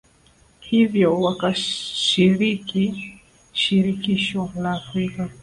hivyo 0.67 1.09
wakashiriki 1.23 2.85
Shirikisho 3.59 4.41
la 4.61 4.71
Afrika 4.79 5.21